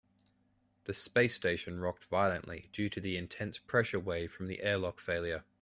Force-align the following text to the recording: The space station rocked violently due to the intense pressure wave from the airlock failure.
The 0.85 0.95
space 0.95 1.35
station 1.35 1.79
rocked 1.79 2.05
violently 2.05 2.69
due 2.73 2.89
to 2.89 2.99
the 2.99 3.17
intense 3.17 3.59
pressure 3.59 3.99
wave 3.99 4.31
from 4.31 4.47
the 4.47 4.63
airlock 4.63 4.99
failure. 4.99 5.43